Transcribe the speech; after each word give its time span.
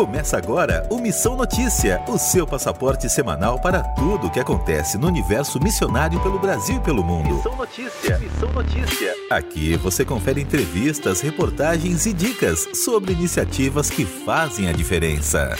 Começa 0.00 0.38
agora 0.38 0.86
o 0.88 0.96
Missão 0.96 1.36
Notícia, 1.36 2.02
o 2.08 2.16
seu 2.16 2.46
passaporte 2.46 3.06
semanal 3.10 3.60
para 3.60 3.82
tudo 3.82 4.28
o 4.28 4.30
que 4.30 4.40
acontece 4.40 4.96
no 4.96 5.06
universo 5.06 5.62
missionário 5.62 6.18
pelo 6.22 6.38
Brasil 6.38 6.76
e 6.76 6.80
pelo 6.80 7.04
mundo. 7.04 7.34
Missão 7.34 7.54
Notícia, 7.54 8.18
Missão 8.18 8.50
Notícia. 8.50 9.14
Aqui 9.30 9.76
você 9.76 10.02
confere 10.02 10.40
entrevistas, 10.40 11.20
reportagens 11.20 12.06
e 12.06 12.14
dicas 12.14 12.66
sobre 12.82 13.12
iniciativas 13.12 13.90
que 13.90 14.06
fazem 14.06 14.70
a 14.70 14.72
diferença. 14.72 15.54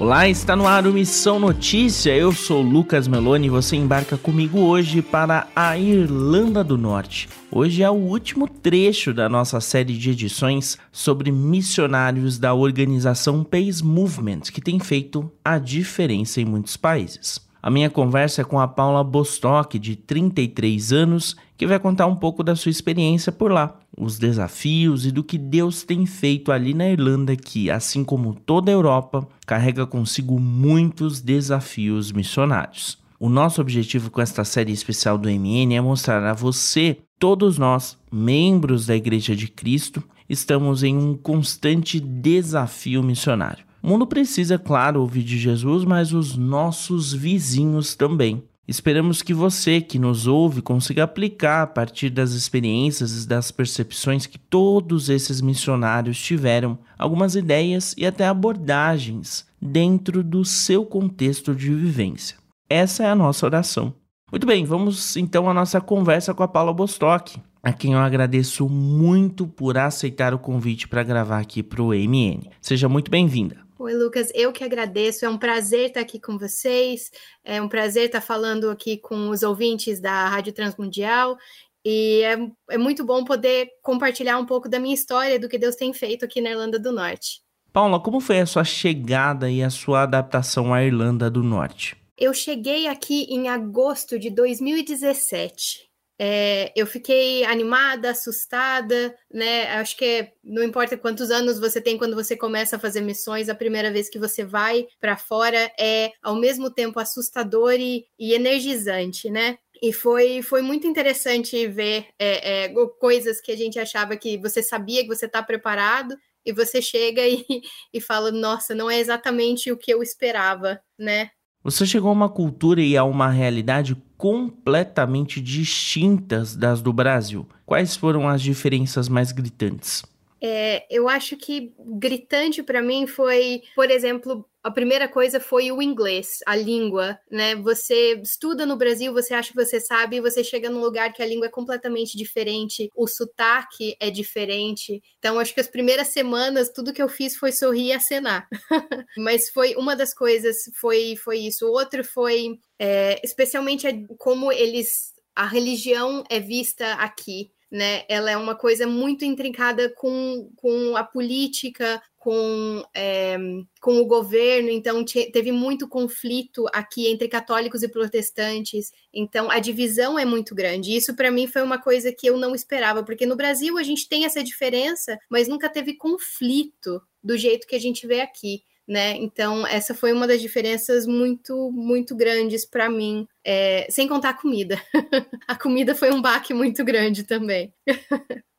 Olá, 0.00 0.26
está 0.26 0.56
no 0.56 0.66
ar 0.66 0.86
o 0.86 0.94
Missão 0.94 1.38
Notícia. 1.38 2.16
Eu 2.16 2.32
sou 2.32 2.62
Lucas 2.62 3.06
Meloni 3.06 3.48
e 3.48 3.50
você 3.50 3.76
embarca 3.76 4.16
comigo 4.16 4.58
hoje 4.60 5.02
para 5.02 5.46
a 5.54 5.76
Irlanda 5.76 6.64
do 6.64 6.78
Norte. 6.78 7.28
Hoje 7.52 7.82
é 7.82 7.90
o 7.90 7.92
último 7.92 8.48
trecho 8.48 9.12
da 9.12 9.28
nossa 9.28 9.60
série 9.60 9.92
de 9.92 10.08
edições 10.08 10.78
sobre 10.90 11.30
missionários 11.30 12.38
da 12.38 12.54
organização 12.54 13.44
Peace 13.44 13.84
Movement, 13.84 14.40
que 14.50 14.62
tem 14.62 14.80
feito 14.80 15.30
a 15.44 15.58
diferença 15.58 16.40
em 16.40 16.46
muitos 16.46 16.78
países. 16.78 17.49
A 17.62 17.68
minha 17.68 17.90
conversa 17.90 18.40
é 18.40 18.44
com 18.44 18.58
a 18.58 18.66
Paula 18.66 19.04
Bostock, 19.04 19.78
de 19.78 19.94
33 19.94 20.92
anos, 20.92 21.36
que 21.58 21.66
vai 21.66 21.78
contar 21.78 22.06
um 22.06 22.16
pouco 22.16 22.42
da 22.42 22.56
sua 22.56 22.70
experiência 22.70 23.30
por 23.30 23.52
lá, 23.52 23.78
os 23.98 24.18
desafios 24.18 25.04
e 25.04 25.10
do 25.10 25.22
que 25.22 25.36
Deus 25.36 25.82
tem 25.82 26.06
feito 26.06 26.52
ali 26.52 26.72
na 26.72 26.88
Irlanda, 26.88 27.36
que, 27.36 27.70
assim 27.70 28.02
como 28.02 28.34
toda 28.34 28.70
a 28.70 28.74
Europa, 28.74 29.28
carrega 29.46 29.86
consigo 29.86 30.40
muitos 30.40 31.20
desafios 31.20 32.10
missionários. 32.12 32.98
O 33.18 33.28
nosso 33.28 33.60
objetivo 33.60 34.10
com 34.10 34.22
esta 34.22 34.42
série 34.42 34.72
especial 34.72 35.18
do 35.18 35.28
MN 35.28 35.74
é 35.74 35.80
mostrar 35.82 36.24
a 36.24 36.32
você, 36.32 36.96
todos 37.18 37.58
nós, 37.58 37.98
membros 38.10 38.86
da 38.86 38.96
Igreja 38.96 39.36
de 39.36 39.46
Cristo, 39.46 40.02
estamos 40.26 40.82
em 40.82 40.96
um 40.96 41.14
constante 41.14 42.00
desafio 42.00 43.02
missionário. 43.02 43.69
O 43.82 43.88
mundo 43.88 44.06
precisa, 44.06 44.58
claro, 44.58 45.00
ouvir 45.00 45.22
de 45.22 45.38
Jesus, 45.38 45.84
mas 45.84 46.12
os 46.12 46.36
nossos 46.36 47.12
vizinhos 47.12 47.94
também. 47.94 48.42
Esperamos 48.68 49.20
que 49.20 49.34
você 49.34 49.80
que 49.80 49.98
nos 49.98 50.26
ouve 50.28 50.62
consiga 50.62 51.02
aplicar 51.02 51.62
a 51.62 51.66
partir 51.66 52.08
das 52.08 52.32
experiências 52.32 53.24
e 53.24 53.26
das 53.26 53.50
percepções 53.50 54.26
que 54.26 54.38
todos 54.38 55.08
esses 55.08 55.40
missionários 55.40 56.20
tiveram, 56.20 56.78
algumas 56.96 57.34
ideias 57.34 57.94
e 57.98 58.06
até 58.06 58.26
abordagens 58.28 59.44
dentro 59.60 60.22
do 60.22 60.44
seu 60.44 60.84
contexto 60.84 61.52
de 61.52 61.74
vivência. 61.74 62.36
Essa 62.68 63.02
é 63.02 63.10
a 63.10 63.14
nossa 63.16 63.44
oração. 63.44 63.92
Muito 64.30 64.46
bem, 64.46 64.64
vamos 64.64 65.16
então 65.16 65.50
à 65.50 65.54
nossa 65.54 65.80
conversa 65.80 66.32
com 66.32 66.44
a 66.44 66.48
Paula 66.48 66.72
Bostock, 66.72 67.40
a 67.62 67.72
quem 67.72 67.94
eu 67.94 67.98
agradeço 67.98 68.68
muito 68.68 69.48
por 69.48 69.76
aceitar 69.76 70.32
o 70.32 70.38
convite 70.38 70.86
para 70.86 71.02
gravar 71.02 71.40
aqui 71.40 71.62
para 71.62 71.82
o 71.82 71.88
MN. 71.88 72.48
Seja 72.60 72.88
muito 72.88 73.10
bem-vinda. 73.10 73.69
Oi, 73.80 73.94
Lucas, 73.94 74.30
eu 74.34 74.52
que 74.52 74.62
agradeço. 74.62 75.24
É 75.24 75.28
um 75.30 75.38
prazer 75.38 75.86
estar 75.86 76.00
aqui 76.00 76.20
com 76.20 76.36
vocês. 76.36 77.10
É 77.42 77.62
um 77.62 77.68
prazer 77.68 78.04
estar 78.04 78.20
falando 78.20 78.68
aqui 78.68 78.98
com 78.98 79.30
os 79.30 79.42
ouvintes 79.42 79.98
da 79.98 80.28
Rádio 80.28 80.52
Transmundial. 80.52 81.38
E 81.82 82.20
é, 82.22 82.36
é 82.74 82.76
muito 82.76 83.06
bom 83.06 83.24
poder 83.24 83.70
compartilhar 83.80 84.36
um 84.36 84.44
pouco 84.44 84.68
da 84.68 84.78
minha 84.78 84.94
história, 84.94 85.40
do 85.40 85.48
que 85.48 85.56
Deus 85.56 85.76
tem 85.76 85.94
feito 85.94 86.26
aqui 86.26 86.42
na 86.42 86.50
Irlanda 86.50 86.78
do 86.78 86.92
Norte. 86.92 87.40
Paula, 87.72 87.98
como 87.98 88.20
foi 88.20 88.40
a 88.40 88.44
sua 88.44 88.64
chegada 88.64 89.50
e 89.50 89.62
a 89.62 89.70
sua 89.70 90.02
adaptação 90.02 90.74
à 90.74 90.84
Irlanda 90.84 91.30
do 91.30 91.42
Norte? 91.42 91.96
Eu 92.18 92.34
cheguei 92.34 92.86
aqui 92.86 93.22
em 93.30 93.48
agosto 93.48 94.18
de 94.18 94.28
2017. 94.28 95.89
É, 96.22 96.70
eu 96.76 96.86
fiquei 96.86 97.46
animada, 97.46 98.10
assustada, 98.10 99.16
né? 99.32 99.72
Acho 99.72 99.96
que 99.96 100.30
não 100.44 100.62
importa 100.62 100.98
quantos 100.98 101.30
anos 101.30 101.58
você 101.58 101.80
tem 101.80 101.96
quando 101.96 102.14
você 102.14 102.36
começa 102.36 102.76
a 102.76 102.78
fazer 102.78 103.00
missões, 103.00 103.48
a 103.48 103.54
primeira 103.54 103.90
vez 103.90 104.10
que 104.10 104.18
você 104.18 104.44
vai 104.44 104.86
para 105.00 105.16
fora 105.16 105.72
é 105.80 106.12
ao 106.22 106.36
mesmo 106.36 106.70
tempo 106.70 107.00
assustador 107.00 107.72
e, 107.72 108.04
e 108.18 108.34
energizante, 108.34 109.30
né? 109.30 109.56
E 109.82 109.94
foi, 109.94 110.42
foi 110.42 110.60
muito 110.60 110.86
interessante 110.86 111.66
ver 111.66 112.08
é, 112.18 112.64
é, 112.64 112.74
coisas 112.98 113.40
que 113.40 113.50
a 113.50 113.56
gente 113.56 113.78
achava 113.78 114.14
que 114.14 114.36
você 114.36 114.62
sabia 114.62 115.00
que 115.00 115.08
você 115.08 115.24
está 115.24 115.42
preparado, 115.42 116.14
e 116.44 116.52
você 116.52 116.82
chega 116.82 117.22
e, 117.28 117.44
e 117.92 118.00
fala, 118.00 118.30
nossa, 118.30 118.74
não 118.74 118.90
é 118.90 118.98
exatamente 118.98 119.72
o 119.72 119.76
que 119.76 119.90
eu 119.92 120.02
esperava, 120.02 120.80
né? 120.98 121.30
Você 121.62 121.84
chegou 121.84 122.08
a 122.08 122.14
uma 122.14 122.28
cultura 122.28 122.80
e 122.80 122.96
a 122.96 123.04
uma 123.04 123.28
realidade 123.28 123.94
completamente 124.16 125.42
distintas 125.42 126.56
das 126.56 126.80
do 126.80 126.90
Brasil. 126.90 127.46
Quais 127.66 127.94
foram 127.94 128.26
as 128.26 128.40
diferenças 128.40 129.10
mais 129.10 129.30
gritantes? 129.30 130.02
É, 130.42 130.86
eu 130.90 131.08
acho 131.08 131.36
que 131.36 131.72
gritante 131.78 132.62
para 132.62 132.80
mim 132.80 133.06
foi, 133.06 133.62
por 133.74 133.90
exemplo, 133.90 134.48
a 134.62 134.70
primeira 134.70 135.08
coisa 135.08 135.40
foi 135.40 135.72
o 135.72 135.80
inglês, 135.80 136.38
a 136.46 136.54
língua, 136.54 137.18
né? 137.30 137.54
Você 137.56 138.20
estuda 138.22 138.66
no 138.66 138.76
Brasil, 138.76 139.12
você 139.12 139.32
acha 139.32 139.50
que 139.50 139.56
você 139.56 139.80
sabe, 139.80 140.20
você 140.20 140.44
chega 140.44 140.68
num 140.68 140.80
lugar 140.80 141.12
que 141.12 141.22
a 141.22 141.26
língua 141.26 141.46
é 141.46 141.50
completamente 141.50 142.16
diferente, 142.16 142.90
o 142.94 143.06
sotaque 143.06 143.96
é 143.98 144.10
diferente. 144.10 145.02
Então, 145.18 145.38
acho 145.38 145.54
que 145.54 145.60
as 145.60 145.68
primeiras 145.68 146.08
semanas, 146.08 146.70
tudo 146.70 146.92
que 146.92 147.02
eu 147.02 147.08
fiz 147.08 147.36
foi 147.36 147.52
sorrir 147.52 147.86
e 147.88 147.92
acenar. 147.92 148.46
Mas 149.16 149.48
foi 149.48 149.74
uma 149.76 149.96
das 149.96 150.12
coisas, 150.12 150.70
foi, 150.74 151.16
foi 151.16 151.38
isso. 151.38 151.66
O 151.66 151.72
outro 151.72 152.04
foi, 152.04 152.58
é, 152.78 153.18
especialmente, 153.24 153.86
como 154.18 154.52
eles, 154.52 155.14
a 155.34 155.46
religião 155.46 156.22
é 156.28 156.38
vista 156.38 156.94
aqui 156.94 157.50
né? 157.70 158.04
Ela 158.08 158.30
é 158.30 158.36
uma 158.36 158.54
coisa 158.54 158.86
muito 158.86 159.24
intrincada 159.24 159.92
com, 159.94 160.50
com 160.56 160.96
a 160.96 161.04
política, 161.04 162.02
com, 162.20 162.84
é, 162.94 163.38
com 163.80 163.98
o 163.98 164.06
governo, 164.06 164.68
então 164.68 165.02
teve 165.04 165.50
muito 165.50 165.88
conflito 165.88 166.66
aqui 166.72 167.06
entre 167.06 167.28
católicos 167.28 167.82
e 167.82 167.88
protestantes, 167.88 168.92
então 169.12 169.50
a 169.50 169.58
divisão 169.58 170.18
é 170.18 170.24
muito 170.26 170.54
grande. 170.54 170.94
Isso 170.94 171.16
para 171.16 171.30
mim 171.30 171.46
foi 171.46 171.62
uma 171.62 171.78
coisa 171.78 172.12
que 172.12 172.26
eu 172.26 172.36
não 172.36 172.54
esperava, 172.54 173.02
porque 173.02 173.24
no 173.24 173.36
Brasil 173.36 173.78
a 173.78 173.82
gente 173.82 174.06
tem 174.06 174.26
essa 174.26 174.44
diferença, 174.44 175.18
mas 175.30 175.48
nunca 175.48 175.68
teve 175.68 175.94
conflito 175.94 177.00
do 177.24 177.38
jeito 177.38 177.66
que 177.66 177.76
a 177.76 177.80
gente 177.80 178.06
vê 178.06 178.20
aqui 178.20 178.62
né? 178.90 179.16
Então, 179.18 179.64
essa 179.64 179.94
foi 179.94 180.12
uma 180.12 180.26
das 180.26 180.40
diferenças 180.40 181.06
muito, 181.06 181.70
muito 181.70 182.16
grandes 182.16 182.66
para 182.66 182.90
mim, 182.90 183.24
é, 183.44 183.86
sem 183.88 184.08
contar 184.08 184.30
a 184.30 184.34
comida. 184.34 184.82
a 185.46 185.54
comida 185.54 185.94
foi 185.94 186.10
um 186.10 186.20
baque 186.20 186.52
muito 186.52 186.84
grande 186.84 187.22
também. 187.22 187.72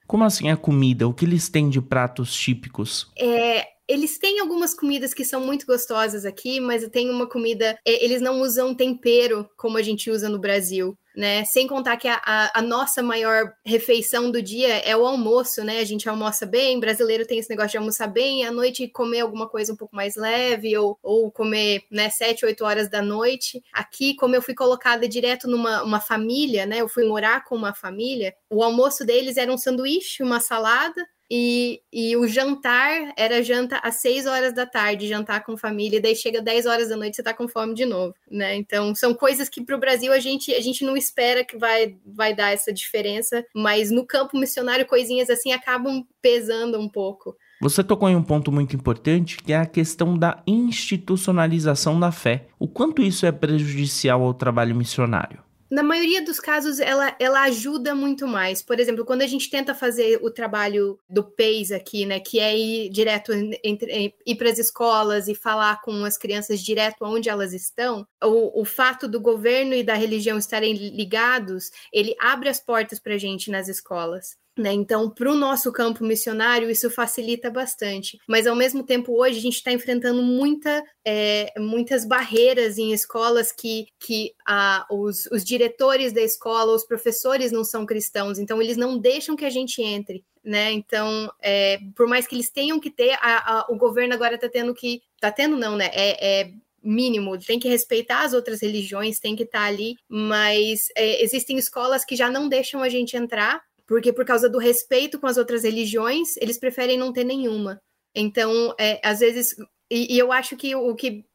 Como 0.08 0.24
assim 0.24 0.50
a 0.50 0.56
comida? 0.56 1.06
O 1.06 1.14
que 1.14 1.26
eles 1.26 1.50
têm 1.50 1.70
de 1.70 1.82
pratos 1.82 2.34
típicos? 2.34 3.12
É, 3.20 3.68
eles 3.86 4.18
têm 4.18 4.40
algumas 4.40 4.74
comidas 4.74 5.14
que 5.14 5.26
são 5.26 5.42
muito 5.42 5.66
gostosas 5.66 6.24
aqui, 6.24 6.62
mas 6.62 6.88
tem 6.88 7.10
uma 7.10 7.28
comida. 7.28 7.78
É, 7.86 8.02
eles 8.04 8.22
não 8.22 8.40
usam 8.40 8.74
tempero 8.74 9.50
como 9.58 9.78
a 9.78 9.82
gente 9.82 10.10
usa 10.10 10.30
no 10.30 10.40
Brasil 10.40 10.98
né? 11.16 11.44
Sem 11.46 11.68
contar 11.68 11.98
que 11.98 12.08
a, 12.08 12.22
a, 12.24 12.60
a, 12.60 12.62
nossa 12.62 13.04
maior 13.04 13.54
refeição 13.66 14.32
do 14.32 14.42
dia 14.42 14.78
é 14.80 14.96
o 14.96 15.06
almoço, 15.06 15.64
né? 15.64 15.80
A 15.80 15.84
gente 15.84 16.08
almoça 16.08 16.46
bem, 16.46 16.80
brasileiro 16.80 17.26
tem 17.26 17.40
esse 17.40 17.50
negócio 17.50 17.72
de 17.72 17.78
almoçar 17.78 18.08
bem, 18.08 18.46
à 18.46 18.52
noite 18.52 18.88
comer 18.88 19.22
alguma 19.22 19.48
coisa 19.48 19.74
um 19.74 19.76
pouco 19.76 19.96
mais 19.96 20.16
leve, 20.16 20.78
ou, 20.78 20.98
ou 21.04 21.32
comer, 21.32 21.84
né, 21.92 22.10
sete, 22.10 22.46
oito 22.46 22.64
horas 22.64 22.90
da 22.90 23.02
noite. 23.02 23.62
Aqui, 23.74 24.16
como 24.16 24.36
eu 24.36 24.42
fui 24.42 24.54
colocada 24.54 25.08
direto 25.08 25.48
numa 25.48 25.84
uma 25.84 26.00
família, 26.00 26.66
né? 26.66 26.78
Eu 26.82 26.88
fui 26.88 27.06
morar 27.06 27.44
com 27.44 27.56
uma 27.56 27.74
família, 27.74 28.34
o 28.50 28.64
almoço 28.64 29.06
deles 29.06 29.38
era 29.38 29.52
um 29.52 29.58
sanduíche, 29.58 30.24
uma 30.24 30.40
salada, 30.40 31.06
e, 31.34 31.82
e 31.94 32.18
o 32.18 32.28
jantar 32.28 33.14
era 33.16 33.42
janta 33.42 33.78
às 33.78 34.02
6 34.02 34.26
horas 34.26 34.54
da 34.54 34.66
tarde, 34.66 35.08
jantar 35.08 35.46
com 35.46 35.56
família, 35.56 35.96
e 35.96 36.02
daí 36.02 36.14
chega 36.14 36.42
10 36.42 36.66
horas 36.66 36.90
da 36.90 36.98
noite 36.98 37.16
você 37.16 37.24
tá 37.24 37.34
com 37.34 37.48
fome 37.48 37.74
de 37.74 37.86
novo, 37.86 38.14
né? 38.30 38.54
Então 38.58 38.94
são 38.94 39.14
coisas 39.14 39.48
que 39.48 39.64
para 39.64 39.78
o 39.78 39.80
Brasil 39.80 40.12
a 40.12 40.20
gente, 40.20 40.54
a 40.54 40.60
gente 40.60 40.84
não 40.84 40.98
espera 40.98 41.46
que 41.46 41.58
vai, 41.58 41.96
vai 42.06 42.36
dar 42.36 42.52
essa 42.52 42.74
diferença, 42.74 43.46
mas 43.56 43.90
no 43.90 44.06
campo 44.06 44.38
missionário 44.38 44.86
coisinhas 44.86 45.30
assim 45.30 45.54
acabam 45.54 46.06
pesando 46.22 46.78
um 46.78 46.90
pouco. 46.90 47.34
Você 47.62 47.82
tocou 47.82 48.10
em 48.10 48.16
um 48.18 48.24
ponto 48.24 48.52
muito 48.52 48.76
importante, 48.76 49.38
que 49.38 49.54
é 49.54 49.58
a 49.58 49.66
questão 49.66 50.18
da 50.18 50.44
institucionalização 50.46 51.98
da 51.98 52.12
fé. 52.12 52.48
O 52.60 52.68
quanto 52.68 53.02
isso 53.02 53.26
é 53.26 53.32
prejudicial 53.32 54.22
ao 54.22 54.34
trabalho 54.34 54.76
missionário? 54.76 55.40
Na 55.72 55.82
maioria 55.82 56.22
dos 56.22 56.38
casos, 56.38 56.82
ela, 56.82 57.16
ela 57.18 57.44
ajuda 57.44 57.96
muito 57.96 58.28
mais. 58.28 58.62
Por 58.62 58.78
exemplo, 58.78 59.06
quando 59.06 59.22
a 59.22 59.28
gente 59.28 59.50
tenta 59.50 59.74
fazer 59.74 60.20
o 60.22 60.30
trabalho 60.30 61.00
do 61.10 61.24
PACE 61.24 61.74
aqui, 61.74 62.06
né, 62.06 62.20
que 62.20 62.42
é 62.42 62.58
ir 62.58 62.90
direto 62.90 63.32
entre, 63.64 64.14
ir 64.26 64.36
para 64.36 64.50
as 64.50 64.60
escolas 64.60 65.30
e 65.30 65.34
falar 65.34 65.82
com 65.82 66.04
as 66.04 66.18
crianças 66.18 66.60
direto 66.60 66.98
onde 67.02 67.30
elas 67.30 67.54
estão, 67.54 68.06
o, 68.22 68.62
o 68.62 68.66
fato 68.66 69.08
do 69.08 69.22
governo 69.22 69.74
e 69.74 69.82
da 69.82 69.94
religião 69.94 70.38
estarem 70.38 70.74
ligados, 70.74 71.72
ele 71.94 72.14
abre 72.20 72.50
as 72.50 72.60
portas 72.60 73.00
para 73.00 73.14
a 73.14 73.18
gente 73.18 73.50
nas 73.50 73.70
escolas. 73.70 74.41
Né? 74.58 74.74
Então, 74.74 75.10
para 75.10 75.32
o 75.32 75.36
nosso 75.36 75.72
campo 75.72 76.04
missionário, 76.04 76.70
isso 76.70 76.90
facilita 76.90 77.50
bastante. 77.50 78.18
Mas, 78.28 78.46
ao 78.46 78.56
mesmo 78.56 78.84
tempo, 78.84 79.14
hoje 79.18 79.38
a 79.38 79.42
gente 79.42 79.56
está 79.56 79.72
enfrentando 79.72 80.22
muita, 80.22 80.84
é, 81.06 81.54
muitas 81.58 82.06
barreiras 82.06 82.78
em 82.78 82.92
escolas 82.92 83.52
que, 83.52 83.86
que 83.98 84.34
ah, 84.46 84.86
os, 84.92 85.26
os 85.28 85.44
diretores 85.44 86.12
da 86.12 86.22
escola, 86.22 86.76
os 86.76 86.84
professores 86.84 87.52
não 87.52 87.64
são 87.64 87.86
cristãos, 87.86 88.40
então 88.40 88.62
eles 88.62 88.76
não 88.76 88.98
deixam 88.98 89.38
que 89.38 89.46
a 89.46 89.50
gente 89.50 89.82
entre 89.82 90.24
né? 90.44 90.72
Então, 90.72 91.32
é, 91.40 91.80
por 91.96 92.08
mais 92.08 92.26
que 92.28 92.36
eles 92.36 92.50
tenham 92.50 92.80
que 92.80 92.90
ter, 92.90 93.12
a, 93.22 93.60
a, 93.60 93.66
o 93.70 93.78
governo 93.78 94.14
agora 94.14 94.36
está 94.36 94.50
tendo 94.50 94.74
que. 94.74 95.02
Tá 95.20 95.32
tendo, 95.32 95.56
não, 95.56 95.76
né? 95.76 95.90
É, 95.94 96.42
é 96.42 96.52
mínimo, 96.84 97.38
tem 97.38 97.60
que 97.60 97.70
respeitar 97.70 98.24
as 98.24 98.34
outras 98.34 98.62
religiões, 98.62 99.20
tem 99.20 99.36
que 99.36 99.44
estar 99.44 99.60
tá 99.60 99.66
ali, 99.66 99.96
mas 100.10 100.88
é, 100.96 101.24
existem 101.24 101.58
escolas 101.58 102.04
que 102.04 102.16
já 102.16 102.30
não 102.30 102.50
deixam 102.50 102.82
a 102.82 102.90
gente 102.90 103.16
entrar, 103.16 103.62
porque 103.88 104.14
por 104.14 104.26
causa 104.26 104.50
do 104.50 104.58
respeito 104.58 105.20
com 105.20 105.28
as 105.28 105.38
outras 105.38 105.64
religiões, 105.64 106.38
eles 106.38 106.58
preferem 106.58 106.98
não 106.98 107.14
ter 107.14 107.24
nenhuma. 107.24 107.82
Então, 108.16 108.76
é, 108.80 109.00
às 109.04 109.20
vezes, 109.20 109.56
e, 109.90 110.16
e 110.16 110.20
eu 110.20 110.32
acho 110.32 110.56
que 110.56 110.76
o 110.76 110.96
que 110.96 111.26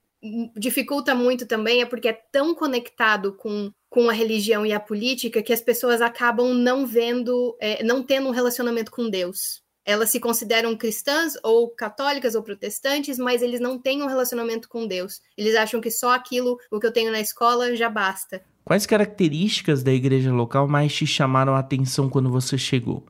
dificulta 0.56 1.14
muito 1.14 1.46
também 1.46 1.82
é 1.82 1.86
porque 1.86 2.08
é 2.08 2.20
tão 2.32 2.54
conectado 2.54 3.34
com, 3.34 3.70
com 3.88 4.08
a 4.08 4.12
religião 4.12 4.64
e 4.64 4.72
a 4.72 4.80
política 4.80 5.42
que 5.42 5.52
as 5.52 5.60
pessoas 5.60 6.00
acabam 6.00 6.54
não 6.54 6.86
vendo, 6.86 7.56
é, 7.60 7.82
não 7.82 8.02
tendo 8.02 8.28
um 8.28 8.32
relacionamento 8.32 8.90
com 8.90 9.08
Deus. 9.08 9.62
Elas 9.84 10.10
se 10.10 10.18
consideram 10.18 10.76
cristãs 10.76 11.34
ou 11.44 11.70
católicas 11.70 12.34
ou 12.34 12.42
protestantes, 12.42 13.18
mas 13.18 13.40
eles 13.40 13.60
não 13.60 13.78
têm 13.78 14.02
um 14.02 14.06
relacionamento 14.06 14.68
com 14.68 14.84
Deus. 14.84 15.20
Eles 15.36 15.54
acham 15.54 15.80
que 15.80 15.92
só 15.92 16.12
aquilo, 16.12 16.58
o 16.72 16.80
que 16.80 16.86
eu 16.86 16.92
tenho 16.92 17.12
na 17.12 17.20
escola, 17.20 17.76
já 17.76 17.88
basta. 17.88 18.42
Quais 18.66 18.84
características 18.84 19.84
da 19.84 19.92
igreja 19.92 20.32
local 20.32 20.66
mais 20.66 20.92
te 20.92 21.06
chamaram 21.06 21.54
a 21.54 21.60
atenção 21.60 22.10
quando 22.10 22.28
você 22.28 22.58
chegou? 22.58 23.06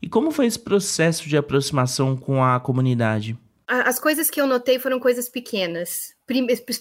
E 0.00 0.08
como 0.08 0.30
foi 0.30 0.46
esse 0.46 0.58
processo 0.58 1.28
de 1.28 1.36
aproximação 1.36 2.16
com 2.16 2.42
a 2.42 2.58
comunidade? 2.58 3.36
As 3.66 3.98
coisas 3.98 4.30
que 4.30 4.40
eu 4.40 4.46
notei 4.46 4.78
foram 4.78 4.98
coisas 4.98 5.28
pequenas 5.28 6.14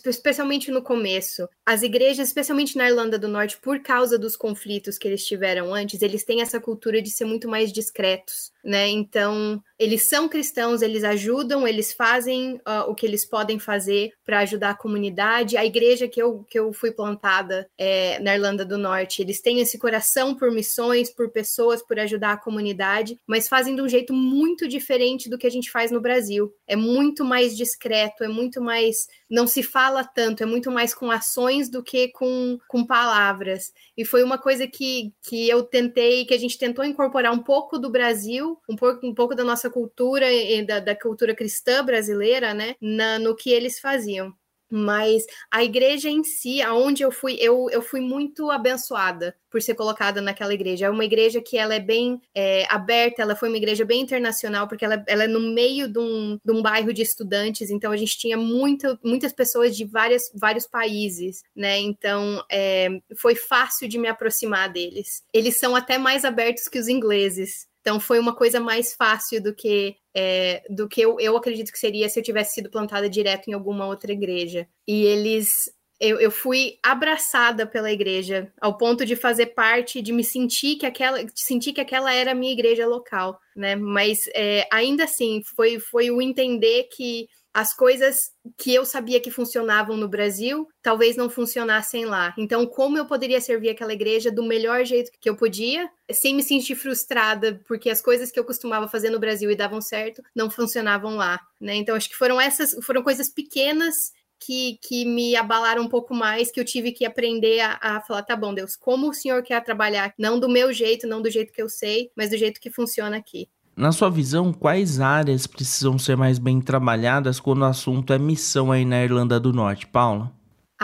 especialmente 0.06 0.72
no 0.72 0.82
começo, 0.82 1.48
as 1.66 1.84
igrejas, 1.84 2.30
especialmente 2.30 2.78
na 2.78 2.90
Irlanda 2.90 3.20
do 3.20 3.28
Norte, 3.28 3.58
por 3.58 3.80
causa 3.82 4.18
dos 4.18 4.38
conflitos 4.38 4.98
que 4.98 5.08
eles 5.08 5.26
tiveram 5.26 5.74
antes, 5.74 6.02
eles 6.02 6.24
têm 6.24 6.42
essa 6.42 6.62
cultura 6.62 7.02
de 7.02 7.10
ser 7.10 7.26
muito 7.26 7.48
mais 7.50 7.72
discretos, 7.72 8.52
né? 8.64 8.88
Então, 8.88 9.62
eles 9.84 10.08
são 10.08 10.30
cristãos, 10.30 10.82
eles 10.82 11.04
ajudam, 11.04 11.68
eles 11.68 11.92
fazem 11.92 12.56
uh, 12.56 12.90
o 12.90 12.96
que 12.96 13.06
eles 13.06 13.26
podem 13.26 13.60
fazer 13.60 14.14
para 14.26 14.40
ajudar 14.40 14.72
a 14.72 14.78
comunidade. 14.78 15.58
A 15.58 15.66
igreja 15.66 16.08
que 16.08 16.22
eu, 16.22 16.44
que 16.50 16.58
eu 16.58 16.72
fui 16.72 16.92
plantada 16.92 17.70
é, 17.78 18.20
na 18.20 18.34
Irlanda 18.34 18.64
do 18.64 18.78
Norte, 18.78 19.22
eles 19.22 19.42
têm 19.42 19.60
esse 19.60 19.78
coração 19.78 20.36
por 20.36 20.52
missões, 20.52 21.10
por 21.10 21.30
pessoas, 21.30 21.82
por 21.82 22.00
ajudar 22.00 22.34
a 22.34 22.38
comunidade, 22.38 23.20
mas 23.28 23.48
fazem 23.48 23.76
de 23.76 23.82
um 23.82 23.90
jeito 23.90 24.14
muito 24.14 24.68
diferente 24.68 25.30
do 25.30 25.38
que 25.38 25.48
a 25.48 25.52
gente 25.52 25.70
faz 25.70 25.92
no 25.92 26.02
Brasil. 26.02 26.54
É 26.68 26.76
muito 26.76 27.26
mais 27.26 27.56
discreto, 27.58 28.24
é 28.24 28.28
muito 28.28 28.62
mais 28.62 29.08
não 29.34 29.48
se 29.48 29.64
fala 29.64 30.04
tanto, 30.04 30.44
é 30.44 30.46
muito 30.46 30.70
mais 30.70 30.94
com 30.94 31.10
ações 31.10 31.68
do 31.68 31.82
que 31.82 32.10
com, 32.10 32.60
com 32.68 32.86
palavras. 32.86 33.74
E 33.98 34.06
foi 34.06 34.24
uma 34.24 34.38
coisa 34.38 34.68
que, 34.68 35.12
que 35.24 35.50
eu 35.50 35.64
tentei, 35.64 36.24
que 36.24 36.36
a 36.36 36.38
gente 36.38 36.56
tentou 36.56 36.86
incorporar 36.86 37.34
um 37.34 37.42
pouco 37.42 37.80
do 37.80 37.90
Brasil, 37.90 38.60
um 38.70 38.76
pouco, 38.76 39.06
um 39.08 39.14
pouco 39.14 39.34
da 39.34 39.44
nossa 39.44 39.72
cultura 39.74 40.32
e 40.32 40.66
da, 40.66 40.80
da 40.80 40.96
cultura 40.96 41.36
cristã 41.36 41.84
brasileira, 41.84 42.54
né, 42.54 42.76
na, 42.80 43.18
no 43.20 43.36
que 43.36 43.50
eles 43.50 43.80
faziam 43.80 44.34
mas 44.74 45.24
a 45.52 45.64
igreja 45.64 46.10
em 46.10 46.24
si, 46.24 46.60
aonde 46.60 47.04
eu 47.04 47.12
fui, 47.12 47.38
eu, 47.40 47.70
eu 47.70 47.80
fui 47.80 48.02
muito 48.02 48.50
abençoada 48.50 49.36
por 49.52 49.62
ser 49.62 49.76
colocada 49.76 50.20
naquela 50.20 50.52
igreja. 50.52 50.88
É 50.88 50.90
uma 50.90 51.06
igreja 51.06 51.40
que 51.40 51.60
ela 51.60 51.76
é 51.76 51.80
bem 51.80 52.20
é, 52.34 52.66
aberta, 52.68 53.22
ela 53.22 53.36
foi 53.36 53.50
uma 53.50 53.58
igreja 53.58 53.86
bem 53.86 54.02
internacional, 54.02 54.68
porque 54.68 54.84
ela, 54.84 55.04
ela 55.08 55.26
é 55.26 55.28
no 55.28 55.40
meio 55.40 55.88
de 55.88 56.00
um, 56.00 56.40
de 56.44 56.52
um 56.52 56.60
bairro 56.60 56.92
de 56.92 57.04
estudantes, 57.04 57.70
então 57.70 57.92
a 57.92 57.98
gente 57.98 58.18
tinha 58.18 58.36
muitas 58.36 59.32
pessoas 59.32 59.78
de 59.78 59.86
várias, 59.86 60.24
vários 60.34 60.66
países, 60.66 61.44
né? 61.56 61.78
Então 61.78 62.44
é, 62.52 62.90
foi 63.16 63.36
fácil 63.36 63.88
de 63.88 64.00
me 64.00 64.08
aproximar 64.08 64.70
deles. 64.70 65.22
Eles 65.32 65.58
são 65.58 65.76
até 65.76 66.00
mais 66.00 66.26
abertos 66.26 66.68
que 66.68 66.80
os 66.80 66.88
ingleses. 66.88 67.68
Então 67.84 68.00
foi 68.00 68.18
uma 68.18 68.34
coisa 68.34 68.62
mais 68.62 68.94
fácil 68.94 69.44
do 69.44 69.54
que 69.54 69.98
é, 70.16 70.64
do 70.70 70.88
que 70.88 71.02
eu, 71.02 71.20
eu 71.20 71.36
acredito 71.36 71.70
que 71.70 71.78
seria 71.78 72.08
se 72.08 72.18
eu 72.18 72.24
tivesse 72.24 72.54
sido 72.54 72.70
plantada 72.70 73.10
direto 73.10 73.50
em 73.50 73.54
alguma 73.54 73.86
outra 73.86 74.14
igreja. 74.14 74.66
E 74.88 75.04
eles 75.04 75.70
eu, 76.00 76.20
eu, 76.20 76.32
fui 76.32 76.78
abraçada 76.82 77.68
pela 77.68 77.92
igreja 77.92 78.52
ao 78.60 78.78
ponto 78.78 79.06
de 79.06 79.16
fazer 79.16 79.48
parte, 79.48 80.02
de 80.02 80.12
me 80.14 80.24
sentir 80.24 80.76
que 80.78 80.86
aquela, 80.86 81.18
sentir 81.36 81.74
que 81.74 81.82
aquela 81.82 82.14
era 82.14 82.32
a 82.32 82.36
minha 82.36 82.52
igreja 82.52 82.88
local, 82.88 83.40
né? 83.56 83.76
Mas 83.76 84.20
é, 84.34 84.68
ainda 84.72 85.04
assim 85.04 85.42
foi, 85.56 85.80
foi 85.80 86.10
o 86.10 86.22
entender 86.22 86.90
que 86.92 87.28
as 87.54 87.74
coisas 87.74 88.32
que 88.58 88.74
eu 88.74 88.86
sabia 88.86 89.20
que 89.20 89.30
funcionavam 89.30 89.96
no 89.96 90.08
Brasil 90.08 90.68
talvez 90.82 91.16
não 91.16 91.30
funcionassem 91.30 92.06
lá. 92.06 92.34
Então, 92.38 92.66
como 92.66 92.98
eu 92.98 93.06
poderia 93.06 93.40
servir 93.40 93.70
aquela 93.70 93.94
igreja 93.94 94.32
do 94.32 94.44
melhor 94.44 94.84
jeito 94.84 95.12
que 95.20 95.30
eu 95.30 95.36
podia, 95.36 95.88
sem 96.12 96.36
me 96.36 96.42
sentir 96.42 96.76
frustrada, 96.76 97.62
porque 97.68 97.90
as 97.90 98.02
coisas 98.02 98.32
que 98.32 98.40
eu 98.40 98.44
costumava 98.44 98.88
fazer 98.88 99.12
no 99.12 99.20
Brasil 99.20 99.52
e 99.52 99.56
davam 99.56 99.80
certo 99.80 100.24
não 100.36 100.50
funcionavam 100.50 101.16
lá, 101.16 101.40
né? 101.62 101.76
Então, 101.76 101.96
acho 101.96 102.10
que 102.10 102.16
foram 102.16 102.42
essas, 102.42 102.76
foram 102.84 103.04
coisas 103.04 103.30
pequenas 103.30 104.12
que, 104.40 104.78
que 104.82 105.06
me 105.06 105.36
abalaram 105.36 105.84
um 105.84 105.90
pouco 105.90 106.14
mais, 106.14 106.52
que 106.52 106.60
eu 106.60 106.66
tive 106.66 106.92
que 106.92 107.06
aprender 107.06 107.62
a, 107.62 107.78
a 107.82 108.02
falar, 108.02 108.24
tá 108.24 108.36
bom, 108.36 108.54
Deus, 108.54 108.76
como 108.76 109.10
o 109.10 109.14
Senhor 109.14 109.42
quer 109.44 109.64
trabalhar? 109.64 110.14
Não 110.18 110.40
do 110.40 110.50
meu 110.50 110.74
jeito, 110.74 111.08
não 111.08 111.22
do 111.22 111.30
jeito 111.30 111.54
que 111.54 111.62
eu 111.62 111.70
sei, 111.70 112.12
mas 112.16 112.32
do 112.32 112.38
jeito 112.38 112.60
que 112.60 112.70
funciona 112.70 113.16
aqui. 113.16 113.48
Na 113.76 113.92
sua 113.92 114.10
visão, 114.10 114.54
quais 114.54 115.00
áreas 115.00 115.48
precisam 115.48 115.98
ser 115.98 116.16
mais 116.16 116.38
bem 116.38 116.62
trabalhadas 116.62 117.40
quando 117.40 117.62
o 117.62 117.66
assunto 117.66 118.14
é 118.14 118.20
missão 118.20 118.72
aí 118.72 118.86
na 118.86 119.04
Irlanda 119.04 119.40
do 119.40 119.52
Norte, 119.52 119.88
Paula? 119.88 120.32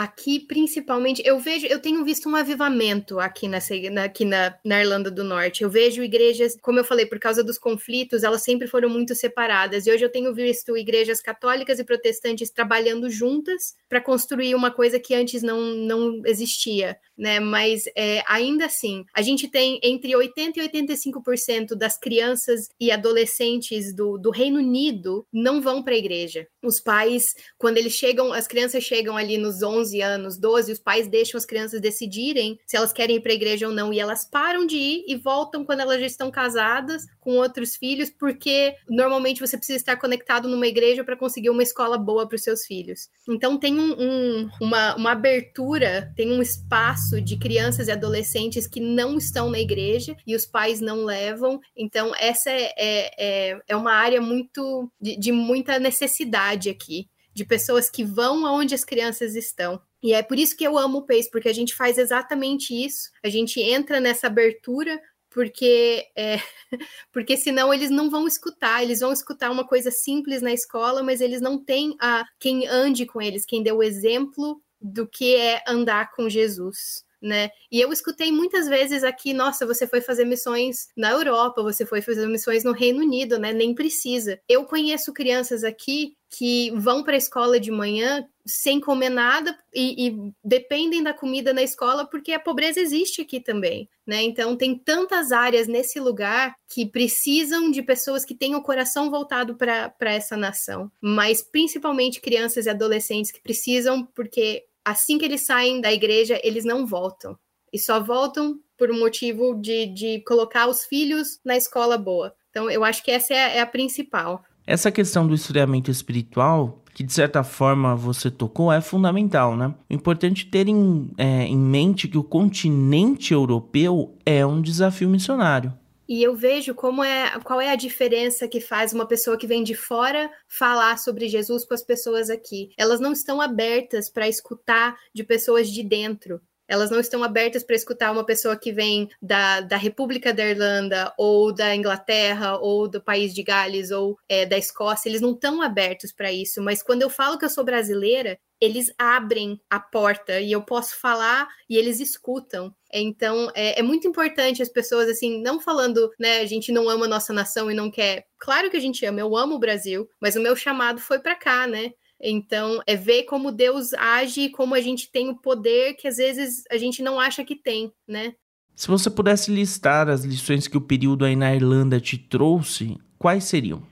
Aqui, 0.00 0.40
principalmente, 0.40 1.20
eu 1.26 1.38
vejo, 1.38 1.66
eu 1.66 1.78
tenho 1.78 2.02
visto 2.02 2.26
um 2.26 2.34
avivamento 2.34 3.20
aqui, 3.20 3.46
nessa, 3.46 3.74
aqui 4.02 4.24
na, 4.24 4.56
na 4.64 4.80
Irlanda 4.80 5.10
do 5.10 5.22
Norte. 5.22 5.62
Eu 5.62 5.68
vejo 5.68 6.02
igrejas, 6.02 6.56
como 6.62 6.78
eu 6.78 6.84
falei, 6.84 7.04
por 7.04 7.18
causa 7.18 7.44
dos 7.44 7.58
conflitos, 7.58 8.22
elas 8.22 8.42
sempre 8.42 8.66
foram 8.66 8.88
muito 8.88 9.14
separadas. 9.14 9.86
E 9.86 9.92
hoje 9.92 10.02
eu 10.02 10.10
tenho 10.10 10.32
visto 10.32 10.74
igrejas 10.74 11.20
católicas 11.20 11.78
e 11.78 11.84
protestantes 11.84 12.48
trabalhando 12.48 13.10
juntas 13.10 13.74
para 13.90 14.00
construir 14.00 14.54
uma 14.54 14.70
coisa 14.70 14.98
que 14.98 15.14
antes 15.14 15.42
não, 15.42 15.60
não 15.60 16.22
existia, 16.24 16.96
né? 17.14 17.38
Mas 17.38 17.84
é, 17.94 18.22
ainda 18.26 18.64
assim, 18.64 19.04
a 19.12 19.20
gente 19.20 19.48
tem 19.48 19.78
entre 19.82 20.12
80% 20.12 20.56
e 20.56 20.66
85% 20.66 21.74
das 21.74 21.98
crianças 21.98 22.70
e 22.80 22.90
adolescentes 22.90 23.94
do, 23.94 24.16
do 24.16 24.30
Reino 24.30 24.60
Unido 24.60 25.26
não 25.30 25.60
vão 25.60 25.82
para 25.82 25.92
a 25.92 25.98
igreja. 25.98 26.46
Os 26.62 26.80
pais, 26.80 27.34
quando 27.58 27.78
eles 27.78 27.92
chegam, 27.92 28.32
as 28.32 28.46
crianças 28.46 28.82
chegam 28.82 29.16
ali 29.16 29.36
nos 29.36 29.62
11 29.62 29.80
11 29.80 30.00
anos, 30.02 30.38
12, 30.38 30.72
os 30.72 30.78
pais 30.78 31.08
deixam 31.08 31.38
as 31.38 31.44
crianças 31.44 31.80
decidirem 31.80 32.58
se 32.66 32.76
elas 32.76 32.92
querem 32.92 33.16
ir 33.16 33.20
para 33.20 33.32
a 33.32 33.34
igreja 33.34 33.66
ou 33.66 33.74
não, 33.74 33.92
e 33.92 33.98
elas 33.98 34.24
param 34.24 34.66
de 34.66 34.76
ir 34.76 35.04
e 35.06 35.16
voltam 35.16 35.64
quando 35.64 35.80
elas 35.80 36.00
já 36.00 36.06
estão 36.06 36.30
casadas 36.30 37.04
com 37.18 37.36
outros 37.36 37.76
filhos, 37.76 38.10
porque 38.10 38.74
normalmente 38.88 39.40
você 39.40 39.56
precisa 39.56 39.78
estar 39.78 39.96
conectado 39.96 40.48
numa 40.48 40.66
igreja 40.66 41.04
para 41.04 41.16
conseguir 41.16 41.50
uma 41.50 41.62
escola 41.62 41.98
boa 41.98 42.26
para 42.28 42.36
os 42.36 42.42
seus 42.42 42.64
filhos. 42.64 43.08
Então 43.28 43.58
tem 43.58 43.78
um, 43.78 43.92
um, 43.98 44.50
uma, 44.60 44.96
uma 44.96 45.12
abertura, 45.12 46.12
tem 46.16 46.30
um 46.32 46.42
espaço 46.42 47.20
de 47.20 47.38
crianças 47.38 47.88
e 47.88 47.92
adolescentes 47.92 48.66
que 48.66 48.80
não 48.80 49.16
estão 49.16 49.50
na 49.50 49.58
igreja 49.58 50.16
e 50.26 50.34
os 50.36 50.46
pais 50.46 50.80
não 50.80 51.04
levam. 51.04 51.60
Então 51.76 52.12
essa 52.18 52.50
é, 52.50 52.72
é, 52.76 53.50
é, 53.50 53.60
é 53.68 53.76
uma 53.76 53.92
área 53.92 54.20
muito 54.20 54.90
de, 55.00 55.16
de 55.16 55.32
muita 55.32 55.78
necessidade 55.78 56.49
aqui 56.70 57.08
de 57.32 57.44
pessoas 57.44 57.88
que 57.88 58.04
vão 58.04 58.44
aonde 58.44 58.74
as 58.74 58.84
crianças 58.84 59.36
estão. 59.36 59.80
E 60.02 60.12
é 60.12 60.22
por 60.22 60.38
isso 60.38 60.56
que 60.56 60.64
eu 60.66 60.76
amo 60.76 60.98
o 60.98 61.06
PACE, 61.06 61.30
porque 61.30 61.48
a 61.48 61.52
gente 61.52 61.74
faz 61.74 61.98
exatamente 61.98 62.74
isso. 62.74 63.10
A 63.22 63.28
gente 63.28 63.60
entra 63.60 64.00
nessa 64.00 64.26
abertura 64.26 65.00
porque 65.30 66.08
é, 66.16 66.38
porque 67.12 67.36
senão 67.36 67.72
eles 67.72 67.90
não 67.90 68.10
vão 68.10 68.26
escutar, 68.26 68.82
eles 68.82 69.00
vão 69.00 69.12
escutar 69.12 69.50
uma 69.50 69.66
coisa 69.66 69.90
simples 69.90 70.42
na 70.42 70.52
escola, 70.52 71.02
mas 71.02 71.20
eles 71.20 71.40
não 71.40 71.62
têm 71.62 71.94
a 72.00 72.24
quem 72.38 72.66
ande 72.66 73.06
com 73.06 73.22
eles, 73.22 73.46
quem 73.46 73.62
dê 73.62 73.70
o 73.70 73.82
exemplo 73.82 74.60
do 74.80 75.06
que 75.06 75.36
é 75.36 75.62
andar 75.68 76.10
com 76.12 76.28
Jesus 76.28 77.04
né? 77.20 77.50
E 77.70 77.80
eu 77.80 77.92
escutei 77.92 78.32
muitas 78.32 78.66
vezes 78.66 79.04
aqui, 79.04 79.34
nossa, 79.34 79.66
você 79.66 79.86
foi 79.86 80.00
fazer 80.00 80.24
missões 80.24 80.88
na 80.96 81.10
Europa, 81.10 81.62
você 81.62 81.84
foi 81.84 82.00
fazer 82.00 82.26
missões 82.26 82.64
no 82.64 82.72
Reino 82.72 83.00
Unido, 83.00 83.38
né? 83.38 83.52
Nem 83.52 83.74
precisa. 83.74 84.40
Eu 84.48 84.64
conheço 84.64 85.12
crianças 85.12 85.62
aqui 85.62 86.16
que 86.30 86.70
vão 86.76 87.02
para 87.02 87.14
a 87.14 87.18
escola 87.18 87.58
de 87.58 87.72
manhã 87.72 88.24
sem 88.46 88.80
comer 88.80 89.08
nada 89.08 89.58
e, 89.74 90.08
e, 90.08 90.32
dependem 90.42 91.02
da 91.02 91.12
comida 91.12 91.52
na 91.52 91.62
escola 91.62 92.06
porque 92.06 92.32
a 92.32 92.40
pobreza 92.40 92.80
existe 92.80 93.20
aqui 93.20 93.40
também, 93.40 93.88
né? 94.06 94.22
Então 94.22 94.56
tem 94.56 94.78
tantas 94.78 95.32
áreas 95.32 95.66
nesse 95.66 95.98
lugar 95.98 96.54
que 96.68 96.86
precisam 96.86 97.70
de 97.70 97.82
pessoas 97.82 98.24
que 98.24 98.34
tenham 98.34 98.60
o 98.60 98.62
coração 98.62 99.10
voltado 99.10 99.56
para 99.56 100.14
essa 100.14 100.36
nação, 100.36 100.90
mas 101.00 101.42
principalmente 101.42 102.20
crianças 102.20 102.66
e 102.66 102.70
adolescentes 102.70 103.32
que 103.32 103.42
precisam 103.42 104.06
porque 104.14 104.64
assim 104.84 105.18
que 105.18 105.24
eles 105.24 105.42
saem 105.42 105.80
da 105.80 105.92
igreja, 105.92 106.40
eles 106.42 106.64
não 106.64 106.86
voltam. 106.86 107.36
E 107.72 107.78
só 107.78 108.00
voltam 108.00 108.58
por 108.76 108.90
um 108.90 108.98
motivo 108.98 109.54
de, 109.54 109.86
de 109.86 110.20
colocar 110.20 110.66
os 110.66 110.84
filhos 110.84 111.38
na 111.44 111.56
escola 111.56 111.96
boa. 111.96 112.34
Então, 112.50 112.68
eu 112.68 112.82
acho 112.82 113.04
que 113.04 113.10
essa 113.12 113.32
é 113.32 113.58
é 113.58 113.60
a 113.60 113.66
principal. 113.66 114.44
Essa 114.70 114.92
questão 114.92 115.26
do 115.26 115.34
esfriamento 115.34 115.90
espiritual, 115.90 116.84
que 116.94 117.02
de 117.02 117.12
certa 117.12 117.42
forma 117.42 117.96
você 117.96 118.30
tocou, 118.30 118.72
é 118.72 118.80
fundamental, 118.80 119.56
né? 119.56 119.74
O 119.90 119.92
importante 119.92 120.46
ter 120.46 120.68
em, 120.68 121.10
é, 121.18 121.42
em 121.42 121.58
mente 121.58 122.06
que 122.06 122.16
o 122.16 122.22
continente 122.22 123.34
europeu 123.34 124.16
é 124.24 124.46
um 124.46 124.62
desafio 124.62 125.08
missionário. 125.08 125.76
E 126.08 126.22
eu 126.22 126.36
vejo 126.36 126.72
como 126.72 127.02
é, 127.02 127.36
qual 127.42 127.60
é 127.60 127.68
a 127.72 127.74
diferença 127.74 128.46
que 128.46 128.60
faz 128.60 128.92
uma 128.92 129.06
pessoa 129.06 129.36
que 129.36 129.44
vem 129.44 129.64
de 129.64 129.74
fora 129.74 130.30
falar 130.46 131.00
sobre 131.00 131.26
Jesus 131.26 131.64
com 131.64 131.74
as 131.74 131.82
pessoas 131.82 132.30
aqui. 132.30 132.70
Elas 132.78 133.00
não 133.00 133.12
estão 133.12 133.40
abertas 133.40 134.08
para 134.08 134.28
escutar 134.28 134.96
de 135.12 135.24
pessoas 135.24 135.68
de 135.68 135.82
dentro 135.82 136.40
elas 136.70 136.88
não 136.88 137.00
estão 137.00 137.24
abertas 137.24 137.64
para 137.64 137.74
escutar 137.74 138.12
uma 138.12 138.24
pessoa 138.24 138.56
que 138.56 138.70
vem 138.70 139.08
da, 139.20 139.60
da 139.60 139.76
República 139.76 140.32
da 140.32 140.46
Irlanda, 140.46 141.12
ou 141.18 141.52
da 141.52 141.74
Inglaterra, 141.74 142.56
ou 142.58 142.86
do 142.86 143.02
país 143.02 143.34
de 143.34 143.42
Gales, 143.42 143.90
ou 143.90 144.16
é, 144.28 144.46
da 144.46 144.56
Escócia, 144.56 145.08
eles 145.08 145.20
não 145.20 145.32
estão 145.32 145.60
abertos 145.60 146.12
para 146.12 146.30
isso. 146.32 146.62
Mas 146.62 146.80
quando 146.80 147.02
eu 147.02 147.10
falo 147.10 147.36
que 147.36 147.44
eu 147.44 147.50
sou 147.50 147.64
brasileira, 147.64 148.38
eles 148.60 148.92
abrem 148.96 149.60
a 149.68 149.80
porta 149.80 150.38
e 150.38 150.52
eu 150.52 150.62
posso 150.62 150.96
falar 150.96 151.48
e 151.68 151.76
eles 151.76 151.98
escutam. 151.98 152.72
Então, 152.92 153.50
é, 153.54 153.80
é, 153.80 153.82
muito 153.82 154.06
importante 154.06 154.62
as 154.62 154.68
pessoas, 154.68 155.08
assim, 155.08 155.40
não 155.42 155.60
falando, 155.60 156.10
né, 156.18 156.40
a 156.40 156.46
gente 156.46 156.70
não 156.70 156.88
ama 156.88 157.06
a 157.06 157.08
nossa 157.08 157.32
nação 157.32 157.70
e 157.70 157.74
não 157.74 157.90
quer. 157.90 158.26
Claro 158.38 158.70
que 158.70 158.76
a 158.76 158.80
gente 158.80 159.04
ama, 159.04 159.20
eu 159.20 159.36
amo 159.36 159.56
o 159.56 159.60
Brasil, 159.60 160.08
mas 160.20 160.36
o 160.36 160.40
meu 160.40 160.54
chamado 160.54 161.00
foi 161.00 161.18
para 161.18 161.34
cá, 161.34 161.66
né? 161.66 161.92
Então, 162.20 162.82
é 162.86 162.96
ver 162.96 163.22
como 163.22 163.50
Deus 163.50 163.94
age 163.94 164.42
e 164.42 164.50
como 164.50 164.74
a 164.74 164.80
gente 164.80 165.10
tem 165.10 165.30
o 165.30 165.36
poder 165.36 165.94
que 165.94 166.06
às 166.06 166.18
vezes 166.18 166.64
a 166.70 166.76
gente 166.76 167.02
não 167.02 167.18
acha 167.18 167.44
que 167.44 167.56
tem, 167.56 167.92
né? 168.06 168.34
Se 168.76 168.88
você 168.88 169.10
pudesse 169.10 169.50
listar 169.50 170.08
as 170.08 170.24
lições 170.24 170.68
que 170.68 170.76
o 170.76 170.80
período 170.80 171.24
aí 171.24 171.34
na 171.34 171.54
Irlanda 171.54 172.00
te 172.00 172.18
trouxe, 172.18 172.96
quais 173.18 173.44
seriam? 173.44 173.86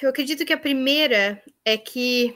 Eu 0.00 0.10
acredito 0.10 0.44
que 0.44 0.52
a 0.52 0.58
primeira 0.58 1.42
é 1.64 1.76
que 1.76 2.34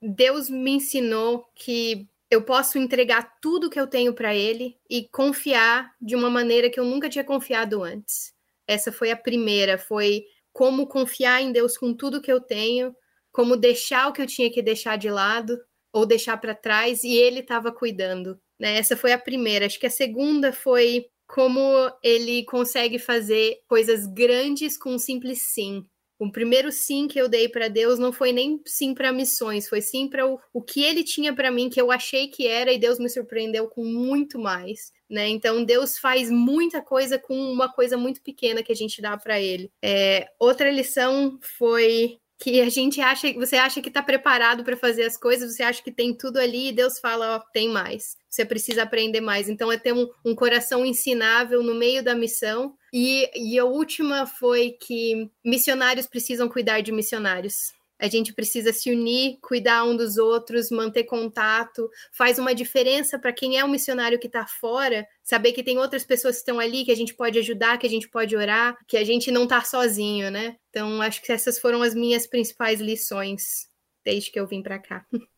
Deus 0.00 0.48
me 0.48 0.72
ensinou 0.72 1.44
que 1.54 2.08
eu 2.30 2.42
posso 2.42 2.78
entregar 2.78 3.38
tudo 3.40 3.70
que 3.70 3.80
eu 3.80 3.86
tenho 3.86 4.12
para 4.12 4.34
Ele 4.34 4.76
e 4.88 5.08
confiar 5.08 5.92
de 6.00 6.14
uma 6.14 6.28
maneira 6.28 6.70
que 6.70 6.78
eu 6.78 6.84
nunca 6.84 7.08
tinha 7.08 7.24
confiado 7.24 7.82
antes. 7.82 8.34
Essa 8.66 8.92
foi 8.92 9.10
a 9.10 9.16
primeira, 9.16 9.78
foi 9.78 10.24
como 10.52 10.86
confiar 10.86 11.40
em 11.42 11.52
Deus 11.52 11.76
com 11.78 11.94
tudo 11.94 12.20
que 12.20 12.30
eu 12.30 12.40
tenho 12.40 12.94
como 13.32 13.56
deixar 13.56 14.08
o 14.08 14.12
que 14.12 14.22
eu 14.22 14.26
tinha 14.26 14.50
que 14.50 14.62
deixar 14.62 14.96
de 14.96 15.10
lado 15.10 15.58
ou 15.92 16.06
deixar 16.06 16.36
para 16.36 16.54
trás 16.54 17.04
e 17.04 17.14
ele 17.14 17.40
estava 17.40 17.72
cuidando. 17.72 18.38
Né? 18.58 18.76
Essa 18.76 18.96
foi 18.96 19.12
a 19.12 19.18
primeira. 19.18 19.66
Acho 19.66 19.78
que 19.78 19.86
a 19.86 19.90
segunda 19.90 20.52
foi 20.52 21.06
como 21.26 21.60
ele 22.02 22.44
consegue 22.44 22.98
fazer 22.98 23.58
coisas 23.68 24.06
grandes 24.06 24.76
com 24.78 24.94
um 24.94 24.98
simples 24.98 25.42
sim. 25.42 25.84
O 26.18 26.32
primeiro 26.32 26.72
sim 26.72 27.06
que 27.06 27.20
eu 27.20 27.28
dei 27.28 27.48
para 27.48 27.68
Deus 27.68 27.98
não 27.98 28.12
foi 28.12 28.32
nem 28.32 28.60
sim 28.66 28.92
para 28.92 29.12
missões, 29.12 29.68
foi 29.68 29.80
sim 29.80 30.08
para 30.08 30.26
o, 30.26 30.40
o 30.52 30.60
que 30.60 30.82
ele 30.82 31.04
tinha 31.04 31.32
para 31.32 31.50
mim, 31.50 31.70
que 31.70 31.80
eu 31.80 31.92
achei 31.92 32.26
que 32.26 32.44
era, 32.44 32.72
e 32.72 32.78
Deus 32.78 32.98
me 32.98 33.08
surpreendeu 33.08 33.68
com 33.68 33.84
muito 33.84 34.36
mais. 34.36 34.90
Né? 35.08 35.28
Então 35.28 35.64
Deus 35.64 35.96
faz 35.96 36.28
muita 36.28 36.82
coisa 36.82 37.18
com 37.20 37.34
uma 37.34 37.72
coisa 37.72 37.96
muito 37.96 38.20
pequena 38.20 38.64
que 38.64 38.72
a 38.72 38.74
gente 38.74 39.00
dá 39.00 39.16
para 39.16 39.40
Ele. 39.40 39.70
É, 39.82 40.28
outra 40.40 40.70
lição 40.72 41.38
foi 41.40 42.18
que 42.38 42.60
a 42.60 42.68
gente 42.68 43.00
acha, 43.00 43.32
você 43.32 43.56
acha 43.56 43.82
que 43.82 43.88
está 43.88 44.00
preparado 44.00 44.62
para 44.62 44.76
fazer 44.76 45.04
as 45.04 45.16
coisas, 45.16 45.54
você 45.54 45.62
acha 45.62 45.82
que 45.82 45.90
tem 45.90 46.14
tudo 46.14 46.38
ali 46.38 46.68
e 46.68 46.72
Deus 46.72 47.00
fala, 47.00 47.36
ó, 47.36 47.38
tem 47.52 47.68
mais. 47.68 48.16
Você 48.28 48.44
precisa 48.44 48.84
aprender 48.84 49.20
mais. 49.20 49.48
Então 49.48 49.72
é 49.72 49.76
ter 49.76 49.92
um, 49.92 50.08
um 50.24 50.34
coração 50.34 50.86
ensinável 50.86 51.62
no 51.62 51.74
meio 51.74 52.02
da 52.02 52.14
missão. 52.14 52.74
E, 52.92 53.28
e 53.34 53.58
a 53.58 53.64
última 53.64 54.24
foi 54.24 54.76
que 54.80 55.28
missionários 55.44 56.06
precisam 56.06 56.48
cuidar 56.48 56.80
de 56.80 56.92
missionários. 56.92 57.72
A 57.98 58.08
gente 58.08 58.32
precisa 58.32 58.72
se 58.72 58.90
unir, 58.90 59.38
cuidar 59.40 59.84
um 59.84 59.96
dos 59.96 60.16
outros, 60.18 60.70
manter 60.70 61.04
contato. 61.04 61.90
Faz 62.12 62.38
uma 62.38 62.54
diferença 62.54 63.18
para 63.18 63.32
quem 63.32 63.58
é 63.58 63.64
um 63.64 63.68
missionário 63.68 64.18
que 64.18 64.28
está 64.28 64.46
fora, 64.46 65.06
saber 65.22 65.52
que 65.52 65.64
tem 65.64 65.78
outras 65.78 66.04
pessoas 66.04 66.36
que 66.36 66.40
estão 66.40 66.60
ali, 66.60 66.84
que 66.84 66.92
a 66.92 66.96
gente 66.96 67.14
pode 67.14 67.38
ajudar, 67.38 67.78
que 67.78 67.86
a 67.86 67.90
gente 67.90 68.08
pode 68.08 68.36
orar, 68.36 68.76
que 68.86 68.96
a 68.96 69.04
gente 69.04 69.30
não 69.30 69.44
está 69.44 69.62
sozinho, 69.62 70.30
né? 70.30 70.56
Então, 70.70 71.02
acho 71.02 71.20
que 71.22 71.32
essas 71.32 71.58
foram 71.58 71.82
as 71.82 71.94
minhas 71.94 72.26
principais 72.26 72.80
lições 72.80 73.68
desde 74.04 74.30
que 74.30 74.38
eu 74.38 74.46
vim 74.46 74.62
para 74.62 74.78
cá. 74.78 75.04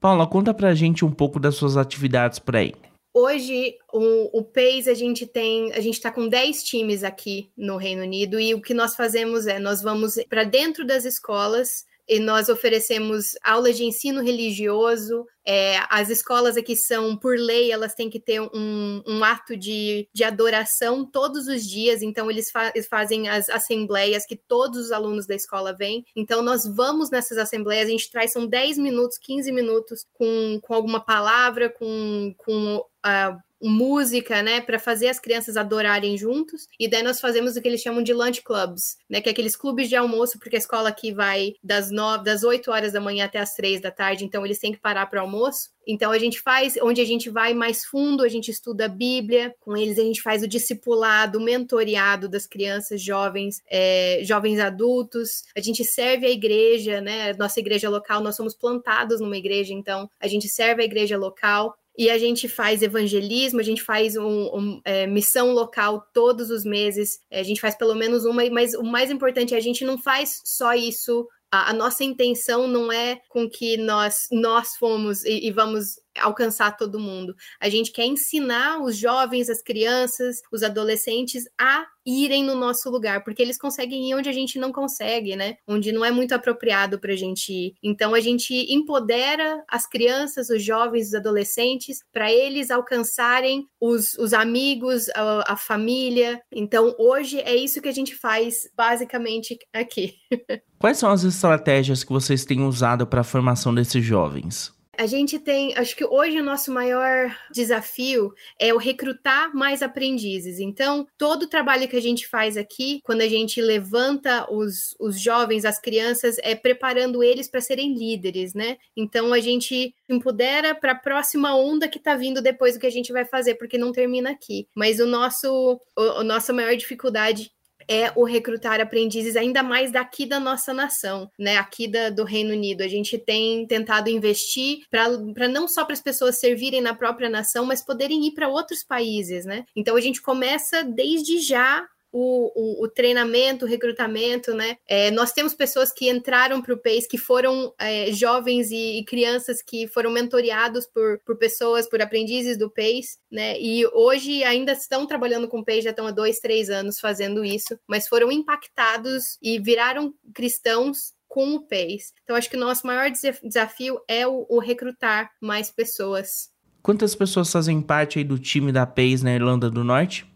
Paula, 0.00 0.26
conta 0.26 0.52
pra 0.52 0.74
gente 0.74 1.04
um 1.04 1.12
pouco 1.12 1.38
das 1.38 1.54
suas 1.54 1.76
atividades 1.76 2.40
por 2.40 2.56
aí. 2.56 2.74
Hoje, 3.14 3.76
o, 3.92 4.38
o 4.38 4.42
PACE, 4.42 4.88
a 4.88 4.94
gente 4.94 5.26
tem, 5.26 5.70
a 5.74 5.80
gente 5.80 5.94
está 5.94 6.10
com 6.10 6.26
10 6.26 6.64
times 6.64 7.04
aqui 7.04 7.52
no 7.56 7.76
Reino 7.76 8.02
Unido, 8.02 8.40
e 8.40 8.54
o 8.54 8.60
que 8.60 8.72
nós 8.72 8.96
fazemos 8.96 9.46
é, 9.46 9.58
nós 9.58 9.82
vamos 9.82 10.14
para 10.28 10.44
dentro 10.44 10.84
das 10.84 11.04
escolas 11.04 11.84
e 12.12 12.20
nós 12.20 12.50
oferecemos 12.50 13.30
aulas 13.42 13.74
de 13.74 13.84
ensino 13.84 14.22
religioso. 14.22 15.26
É, 15.46 15.78
as 15.88 16.10
escolas 16.10 16.58
aqui 16.58 16.76
são, 16.76 17.16
por 17.16 17.38
lei, 17.38 17.72
elas 17.72 17.94
têm 17.94 18.10
que 18.10 18.20
ter 18.20 18.38
um, 18.38 19.02
um 19.06 19.24
ato 19.24 19.56
de, 19.56 20.06
de 20.12 20.22
adoração 20.22 21.06
todos 21.06 21.48
os 21.48 21.64
dias, 21.64 22.02
então 22.02 22.30
eles, 22.30 22.50
fa 22.50 22.70
eles 22.74 22.86
fazem 22.86 23.30
as 23.30 23.48
assembleias 23.48 24.26
que 24.26 24.36
todos 24.36 24.78
os 24.78 24.92
alunos 24.92 25.26
da 25.26 25.34
escola 25.34 25.74
vêm. 25.74 26.04
Então 26.14 26.42
nós 26.42 26.66
vamos 26.66 27.10
nessas 27.10 27.38
assembleias, 27.38 27.88
a 27.88 27.90
gente 27.92 28.10
traz, 28.10 28.30
são 28.30 28.46
10 28.46 28.76
minutos, 28.76 29.16
15 29.16 29.50
minutos 29.50 30.06
com, 30.12 30.60
com 30.60 30.74
alguma 30.74 31.00
palavra, 31.00 31.70
com, 31.70 32.34
com 32.36 32.76
uh, 32.76 33.42
música, 33.68 34.42
né, 34.42 34.60
para 34.60 34.78
fazer 34.78 35.08
as 35.08 35.18
crianças 35.18 35.56
adorarem 35.56 36.16
juntos. 36.16 36.66
E 36.78 36.88
daí 36.88 37.02
nós 37.02 37.20
fazemos 37.20 37.56
o 37.56 37.62
que 37.62 37.68
eles 37.68 37.80
chamam 37.80 38.02
de 38.02 38.12
lunch 38.12 38.42
clubs, 38.42 38.96
né, 39.08 39.20
que 39.20 39.28
é 39.28 39.32
aqueles 39.32 39.56
clubes 39.56 39.88
de 39.88 39.96
almoço, 39.96 40.38
porque 40.38 40.56
a 40.56 40.58
escola 40.58 40.88
aqui 40.88 41.12
vai 41.12 41.54
das 41.62 41.90
nove, 41.90 42.24
das 42.24 42.42
8 42.42 42.70
horas 42.70 42.92
da 42.92 43.00
manhã 43.00 43.24
até 43.24 43.38
as 43.38 43.54
três 43.54 43.80
da 43.80 43.90
tarde, 43.90 44.24
então 44.24 44.44
eles 44.44 44.58
têm 44.58 44.72
que 44.72 44.80
parar 44.80 45.06
para 45.06 45.20
almoço. 45.20 45.70
Então 45.86 46.12
a 46.12 46.18
gente 46.18 46.40
faz, 46.40 46.76
onde 46.80 47.00
a 47.00 47.04
gente 47.04 47.28
vai 47.28 47.54
mais 47.54 47.84
fundo, 47.84 48.22
a 48.22 48.28
gente 48.28 48.50
estuda 48.50 48.84
a 48.86 48.88
Bíblia, 48.88 49.54
com 49.60 49.76
eles 49.76 49.98
a 49.98 50.02
gente 50.02 50.22
faz 50.22 50.42
o 50.42 50.48
discipulado, 50.48 51.38
o 51.38 51.42
mentoreado 51.42 52.28
das 52.28 52.46
crianças, 52.46 53.02
jovens, 53.02 53.62
é, 53.68 54.20
jovens 54.22 54.60
adultos, 54.60 55.44
a 55.56 55.60
gente 55.60 55.84
serve 55.84 56.26
a 56.26 56.30
igreja, 56.30 57.00
né? 57.00 57.32
Nossa 57.34 57.58
igreja 57.58 57.88
local, 57.88 58.20
nós 58.20 58.36
somos 58.36 58.54
plantados 58.54 59.20
numa 59.20 59.36
igreja, 59.36 59.72
então 59.72 60.08
a 60.20 60.28
gente 60.28 60.48
serve 60.48 60.82
a 60.82 60.84
igreja 60.84 61.18
local 61.18 61.76
e 61.96 62.08
a 62.08 62.18
gente 62.18 62.48
faz 62.48 62.82
evangelismo, 62.82 63.60
a 63.60 63.62
gente 63.62 63.82
faz 63.82 64.16
um, 64.16 64.24
um 64.24 64.80
é, 64.84 65.06
missão 65.06 65.52
local 65.52 66.06
todos 66.12 66.50
os 66.50 66.64
meses, 66.64 67.18
é, 67.30 67.40
a 67.40 67.42
gente 67.42 67.60
faz 67.60 67.76
pelo 67.76 67.94
menos 67.94 68.24
uma, 68.24 68.48
mas 68.50 68.74
o 68.74 68.82
mais 68.82 69.10
importante 69.10 69.54
é 69.54 69.56
a 69.56 69.60
gente 69.60 69.84
não 69.84 69.98
faz 69.98 70.40
só 70.44 70.74
isso. 70.74 71.28
A, 71.50 71.70
a 71.70 71.72
nossa 71.74 72.02
intenção 72.02 72.66
não 72.66 72.90
é 72.90 73.20
com 73.28 73.48
que 73.48 73.76
nós 73.76 74.26
nós 74.30 74.74
fomos 74.76 75.22
e, 75.24 75.46
e 75.46 75.50
vamos 75.50 76.00
alcançar 76.18 76.76
todo 76.76 76.98
mundo. 76.98 77.34
A 77.60 77.68
gente 77.68 77.92
quer 77.92 78.06
ensinar 78.06 78.82
os 78.82 78.96
jovens, 78.96 79.50
as 79.50 79.62
crianças, 79.62 80.40
os 80.50 80.62
adolescentes 80.62 81.44
a 81.58 81.86
irem 82.06 82.44
no 82.44 82.54
nosso 82.54 82.90
lugar, 82.90 83.24
porque 83.24 83.42
eles 83.42 83.58
conseguem 83.58 84.10
ir 84.10 84.14
onde 84.14 84.28
a 84.28 84.32
gente 84.32 84.58
não 84.58 84.72
consegue, 84.72 85.36
né? 85.36 85.56
Onde 85.66 85.92
não 85.92 86.04
é 86.04 86.10
muito 86.10 86.34
apropriado 86.34 86.98
para 86.98 87.12
a 87.12 87.16
gente 87.16 87.52
ir. 87.52 87.74
Então 87.82 88.14
a 88.14 88.20
gente 88.20 88.54
empodera 88.72 89.62
as 89.68 89.88
crianças, 89.88 90.50
os 90.50 90.62
jovens, 90.62 91.08
os 91.08 91.14
adolescentes, 91.14 91.98
para 92.12 92.32
eles 92.32 92.70
alcançarem 92.70 93.66
os, 93.80 94.14
os 94.18 94.32
amigos, 94.32 95.08
a, 95.10 95.52
a 95.52 95.56
família. 95.56 96.40
Então 96.52 96.94
hoje 96.98 97.40
é 97.40 97.54
isso 97.54 97.80
que 97.80 97.88
a 97.88 97.92
gente 97.92 98.14
faz 98.14 98.68
basicamente 98.76 99.58
aqui. 99.72 100.14
Quais 100.78 100.98
são 100.98 101.10
as 101.10 101.22
estratégias 101.22 102.02
que 102.02 102.12
vocês 102.12 102.44
têm 102.44 102.62
usado 102.62 103.06
para 103.06 103.20
a 103.20 103.24
formação 103.24 103.74
desses 103.74 104.04
jovens? 104.04 104.72
A 104.98 105.06
gente 105.06 105.38
tem, 105.38 105.74
acho 105.74 105.96
que 105.96 106.04
hoje 106.04 106.38
o 106.38 106.44
nosso 106.44 106.70
maior 106.70 107.34
desafio 107.50 108.34
é 108.58 108.74
o 108.74 108.76
recrutar 108.76 109.54
mais 109.56 109.82
aprendizes. 109.82 110.60
Então, 110.60 111.06
todo 111.16 111.44
o 111.44 111.48
trabalho 111.48 111.88
que 111.88 111.96
a 111.96 112.00
gente 112.00 112.28
faz 112.28 112.58
aqui, 112.58 113.00
quando 113.02 113.22
a 113.22 113.28
gente 113.28 113.60
levanta 113.62 114.46
os, 114.52 114.94
os 115.00 115.18
jovens, 115.18 115.64
as 115.64 115.80
crianças, 115.80 116.36
é 116.42 116.54
preparando 116.54 117.22
eles 117.22 117.48
para 117.48 117.62
serem 117.62 117.94
líderes, 117.94 118.52
né? 118.52 118.76
Então, 118.94 119.32
a 119.32 119.40
gente 119.40 119.94
empodera 120.06 120.74
para 120.74 120.92
a 120.92 120.98
próxima 120.98 121.56
onda 121.56 121.88
que 121.88 121.98
está 121.98 122.14
vindo 122.14 122.42
depois 122.42 122.74
do 122.74 122.80
que 122.80 122.86
a 122.86 122.90
gente 122.90 123.12
vai 123.12 123.24
fazer, 123.24 123.54
porque 123.54 123.78
não 123.78 123.92
termina 123.92 124.30
aqui. 124.30 124.68
Mas 124.74 125.00
o 125.00 125.06
nosso, 125.06 125.80
o, 125.96 126.02
a 126.02 126.24
nossa 126.24 126.52
maior 126.52 126.76
dificuldade 126.76 127.50
é 127.88 128.12
o 128.16 128.24
recrutar 128.24 128.80
aprendizes 128.80 129.36
ainda 129.36 129.62
mais 129.62 129.90
daqui 129.90 130.26
da 130.26 130.38
nossa 130.38 130.72
nação, 130.72 131.30
né? 131.38 131.56
Aqui 131.56 131.88
da, 131.88 132.10
do 132.10 132.24
Reino 132.24 132.52
Unido. 132.52 132.82
A 132.82 132.88
gente 132.88 133.18
tem 133.18 133.66
tentado 133.66 134.08
investir 134.08 134.78
para 134.90 135.48
não 135.48 135.66
só 135.68 135.84
para 135.84 135.94
as 135.94 136.02
pessoas 136.02 136.38
servirem 136.38 136.80
na 136.80 136.94
própria 136.94 137.28
nação, 137.28 137.64
mas 137.64 137.84
poderem 137.84 138.26
ir 138.26 138.32
para 138.32 138.48
outros 138.48 138.82
países, 138.82 139.44
né? 139.44 139.64
Então 139.76 139.96
a 139.96 140.00
gente 140.00 140.20
começa 140.20 140.82
desde 140.84 141.38
já 141.38 141.86
o, 142.12 142.52
o, 142.54 142.84
o, 142.84 142.88
treinamento, 142.88 143.64
o 143.64 143.68
recrutamento, 143.68 144.54
né? 144.54 144.76
É, 144.86 145.10
nós 145.10 145.32
temos 145.32 145.54
pessoas 145.54 145.90
que 145.90 146.10
entraram 146.10 146.60
para 146.60 146.74
o 146.74 146.78
PACE, 146.78 147.08
que 147.08 147.16
foram 147.16 147.74
é, 147.78 148.12
jovens 148.12 148.70
e, 148.70 148.98
e, 148.98 149.04
crianças 149.04 149.62
que 149.62 149.88
foram 149.88 150.10
mentoreados 150.10 150.86
por, 150.86 151.18
por 151.24 151.38
pessoas, 151.38 151.88
por 151.88 152.02
aprendizes 152.02 152.58
do 152.58 152.70
PACE, 152.70 153.18
né? 153.30 153.58
E 153.58 153.86
hoje 153.86 154.44
ainda 154.44 154.72
estão 154.72 155.06
trabalhando 155.06 155.48
com 155.48 155.60
o 155.60 155.64
PACE, 155.64 155.82
já 155.82 155.90
estão 155.90 156.06
há 156.06 156.10
dois, 156.10 156.38
três 156.38 156.68
anos 156.68 157.00
fazendo 157.00 157.44
isso, 157.44 157.78
mas 157.86 158.06
foram 158.06 158.30
impactados 158.30 159.38
e 159.40 159.58
viraram 159.58 160.12
cristãos 160.34 161.14
com 161.26 161.54
o 161.54 161.60
PACE. 161.62 162.12
Então, 162.24 162.36
acho 162.36 162.50
que 162.50 162.56
o 162.56 162.60
nosso 162.60 162.86
maior 162.86 163.10
desafio 163.10 163.98
é 164.06 164.26
o, 164.26 164.44
o 164.50 164.58
recrutar 164.58 165.30
mais 165.40 165.70
pessoas. 165.70 166.50
Quantas 166.82 167.14
pessoas 167.14 167.50
fazem 167.50 167.80
parte 167.80 168.22
do 168.22 168.38
time 168.38 168.70
da 168.70 168.84
PACE 168.84 169.24
na 169.24 169.34
Irlanda 169.34 169.70
do 169.70 169.82
Norte? 169.82 170.30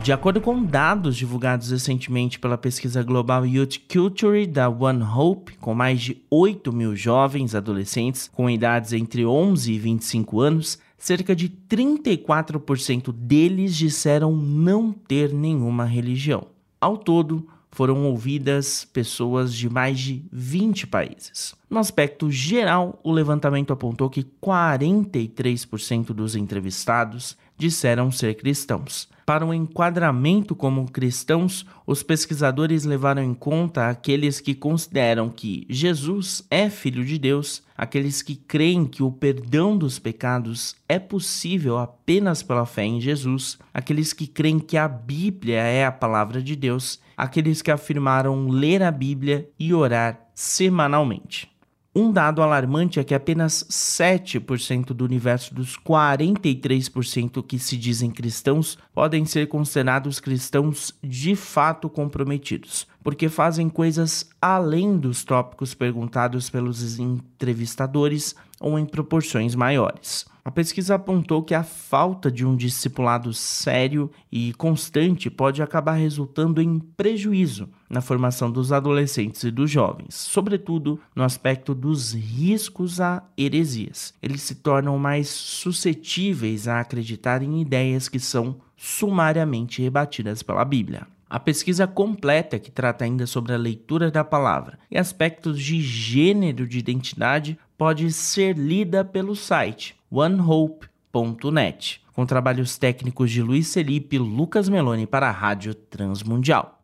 De 0.01 0.11
acordo 0.11 0.41
com 0.41 0.63
dados 0.63 1.15
divulgados 1.15 1.69
recentemente 1.69 2.39
pela 2.39 2.57
pesquisa 2.57 3.03
global 3.03 3.45
Youth 3.45 3.77
Culture 3.87 4.47
da 4.47 4.67
One 4.67 5.03
Hope, 5.03 5.55
com 5.57 5.75
mais 5.75 6.01
de 6.01 6.21
8 6.31 6.73
mil 6.73 6.95
jovens 6.95 7.53
adolescentes 7.53 8.27
com 8.33 8.49
idades 8.49 8.91
entre 8.91 9.23
11 9.23 9.71
e 9.71 9.77
25 9.77 10.41
anos, 10.41 10.79
cerca 10.97 11.35
de 11.35 11.47
34% 11.47 13.13
deles 13.13 13.75
disseram 13.75 14.35
não 14.35 14.91
ter 14.91 15.31
nenhuma 15.31 15.85
religião. 15.85 16.47
Ao 16.81 16.97
todo, 16.97 17.47
foram 17.73 18.05
ouvidas 18.05 18.85
pessoas 18.85 19.53
de 19.53 19.69
mais 19.69 19.99
de 19.99 20.23
20 20.31 20.87
países. 20.87 21.55
No 21.69 21.79
aspecto 21.79 22.29
geral, 22.29 22.99
o 23.03 23.11
levantamento 23.11 23.73
apontou 23.73 24.09
que 24.09 24.23
43% 24.23 26.07
dos 26.13 26.35
entrevistados 26.35 27.35
disseram 27.63 28.11
ser 28.11 28.35
cristãos. 28.35 29.07
Para 29.25 29.45
o 29.45 29.49
um 29.49 29.53
enquadramento 29.53 30.53
como 30.53 30.91
cristãos, 30.91 31.65
os 31.87 32.03
pesquisadores 32.03 32.83
levaram 32.83 33.23
em 33.23 33.33
conta 33.33 33.87
aqueles 33.87 34.41
que 34.41 34.53
consideram 34.53 35.29
que 35.29 35.65
Jesus 35.69 36.45
é 36.51 36.69
Filho 36.69 37.05
de 37.05 37.17
Deus, 37.17 37.63
aqueles 37.77 38.21
que 38.21 38.35
creem 38.35 38.85
que 38.85 39.01
o 39.01 39.09
perdão 39.09 39.77
dos 39.77 39.97
pecados 39.97 40.75
é 40.89 40.99
possível 40.99 41.77
apenas 41.77 42.43
pela 42.43 42.65
fé 42.65 42.83
em 42.83 42.99
Jesus, 42.99 43.57
aqueles 43.73 44.11
que 44.11 44.27
creem 44.27 44.59
que 44.59 44.75
a 44.75 44.89
Bíblia 44.89 45.61
é 45.61 45.85
a 45.85 45.91
palavra 45.91 46.43
de 46.43 46.57
Deus, 46.57 46.99
aqueles 47.15 47.61
que 47.61 47.71
afirmaram 47.71 48.49
ler 48.49 48.83
a 48.83 48.91
Bíblia 48.91 49.47
e 49.57 49.73
orar 49.73 50.19
semanalmente. 50.35 51.52
Um 51.95 52.11
dado 52.11 52.41
alarmante 52.41 52.99
é 52.99 53.03
que 53.03 53.13
apenas 53.13 53.63
7% 53.69 54.93
do 54.93 55.05
universo 55.05 55.53
dos 55.53 55.77
43% 55.77 57.45
que 57.45 57.59
se 57.59 57.77
dizem 57.77 58.09
cristãos 58.09 58.79
podem 58.95 59.25
ser 59.25 59.47
considerados 59.47 60.19
cristãos 60.19 60.95
de 61.03 61.35
fato 61.35 61.87
comprometidos, 61.87 62.87
porque 63.03 63.27
fazem 63.27 63.69
coisas 63.69 64.29
além 64.41 64.97
dos 64.97 65.23
tópicos 65.23 65.73
perguntados 65.73 66.49
pelos 66.49 66.97
entrevistadores 66.97 68.35
ou 68.59 68.79
em 68.79 68.85
proporções 68.85 69.53
maiores. 69.53 70.25
A 70.45 70.51
pesquisa 70.51 70.95
apontou 70.95 71.41
que 71.41 71.53
a 71.53 71.63
falta 71.63 72.29
de 72.29 72.45
um 72.45 72.55
discipulado 72.55 73.33
sério 73.33 74.11
e 74.29 74.53
constante 74.53 75.29
pode 75.29 75.61
acabar 75.61 75.93
resultando 75.93 76.61
em 76.61 76.79
prejuízo 76.79 77.69
na 77.89 78.01
formação 78.01 78.51
dos 78.51 78.73
adolescentes 78.73 79.43
e 79.43 79.51
dos 79.51 79.71
jovens, 79.71 80.15
sobretudo 80.15 80.99
no 81.15 81.23
aspecto 81.23 81.73
dos 81.73 82.13
riscos 82.13 82.99
a 82.99 83.23
heresias. 83.37 84.13
Eles 84.21 84.41
se 84.41 84.55
tornam 84.55 84.97
mais 84.97 85.29
suscetíveis 85.29 86.67
a 86.67 86.81
acreditar 86.81 87.41
em 87.41 87.61
ideias 87.61 88.09
que 88.09 88.19
são 88.19 88.57
sumariamente 88.75 89.81
rebatidas 89.81 90.43
pela 90.43 90.65
Bíblia. 90.65 91.07
A 91.33 91.39
pesquisa 91.39 91.87
completa, 91.87 92.59
que 92.59 92.69
trata 92.69 93.05
ainda 93.05 93.25
sobre 93.25 93.55
a 93.55 93.57
leitura 93.57 94.11
da 94.11 94.23
palavra 94.23 94.77
e 94.91 94.99
aspectos 94.99 95.59
de 95.59 95.81
gênero 95.81 96.67
de 96.67 96.77
identidade, 96.77 97.57
pode 97.75 98.11
ser 98.13 98.55
lida 98.55 99.03
pelo 99.03 99.35
site 99.35 99.95
onehope.net, 100.11 102.01
com 102.13 102.23
trabalhos 102.23 102.77
técnicos 102.77 103.31
de 103.31 103.41
Luiz 103.41 103.73
Felipe 103.73 104.15
e 104.15 104.19
Lucas 104.19 104.69
Meloni 104.69 105.07
para 105.07 105.27
a 105.27 105.31
Rádio 105.31 105.73
Transmundial. 105.73 106.79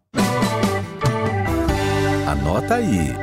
Anota 2.25 2.73
aí. 2.73 3.13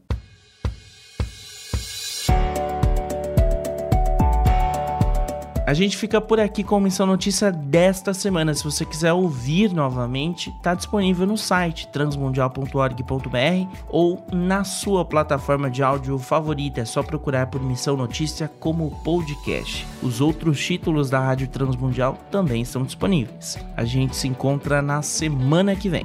A 5.72 5.74
gente 5.74 5.96
fica 5.96 6.20
por 6.20 6.38
aqui 6.38 6.62
com 6.62 6.76
a 6.76 6.80
Missão 6.82 7.06
Notícia 7.06 7.50
desta 7.50 8.12
semana. 8.12 8.52
Se 8.52 8.62
você 8.62 8.84
quiser 8.84 9.14
ouvir 9.14 9.72
novamente, 9.72 10.50
está 10.50 10.74
disponível 10.74 11.26
no 11.26 11.38
site 11.38 11.88
transmundial.org.br 11.88 13.78
ou 13.88 14.22
na 14.30 14.64
sua 14.64 15.02
plataforma 15.02 15.70
de 15.70 15.82
áudio 15.82 16.18
favorita. 16.18 16.82
É 16.82 16.84
só 16.84 17.02
procurar 17.02 17.46
por 17.46 17.62
Missão 17.62 17.96
Notícia 17.96 18.52
como 18.60 18.90
podcast. 19.02 19.86
Os 20.02 20.20
outros 20.20 20.62
títulos 20.62 21.08
da 21.08 21.20
Rádio 21.20 21.48
Transmundial 21.48 22.18
também 22.30 22.60
estão 22.60 22.82
disponíveis. 22.82 23.58
A 23.74 23.86
gente 23.86 24.14
se 24.14 24.28
encontra 24.28 24.82
na 24.82 25.00
semana 25.00 25.74
que 25.74 25.88
vem. 25.88 26.04